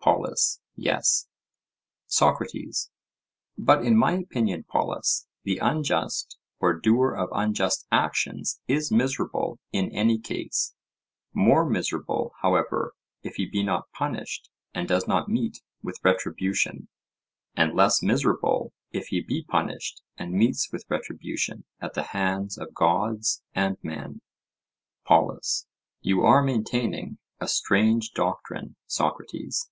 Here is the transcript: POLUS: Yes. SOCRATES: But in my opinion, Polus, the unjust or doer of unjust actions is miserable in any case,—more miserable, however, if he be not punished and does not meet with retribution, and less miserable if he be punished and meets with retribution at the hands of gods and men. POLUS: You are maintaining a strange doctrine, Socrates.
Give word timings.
POLUS: 0.00 0.60
Yes. 0.76 1.26
SOCRATES: 2.06 2.92
But 3.58 3.84
in 3.84 3.96
my 3.96 4.12
opinion, 4.12 4.62
Polus, 4.68 5.26
the 5.42 5.58
unjust 5.58 6.38
or 6.60 6.74
doer 6.78 7.12
of 7.16 7.28
unjust 7.32 7.88
actions 7.90 8.60
is 8.68 8.92
miserable 8.92 9.58
in 9.72 9.90
any 9.90 10.20
case,—more 10.20 11.68
miserable, 11.68 12.34
however, 12.40 12.94
if 13.24 13.34
he 13.34 13.46
be 13.46 13.64
not 13.64 13.90
punished 13.90 14.48
and 14.72 14.86
does 14.86 15.08
not 15.08 15.28
meet 15.28 15.60
with 15.82 15.98
retribution, 16.04 16.86
and 17.56 17.74
less 17.74 18.00
miserable 18.00 18.72
if 18.92 19.08
he 19.08 19.20
be 19.20 19.42
punished 19.42 20.02
and 20.16 20.34
meets 20.34 20.70
with 20.70 20.84
retribution 20.88 21.64
at 21.80 21.94
the 21.94 22.04
hands 22.14 22.56
of 22.56 22.72
gods 22.74 23.42
and 23.56 23.76
men. 23.82 24.20
POLUS: 25.04 25.66
You 26.00 26.20
are 26.20 26.44
maintaining 26.44 27.18
a 27.40 27.48
strange 27.48 28.12
doctrine, 28.12 28.76
Socrates. 28.86 29.68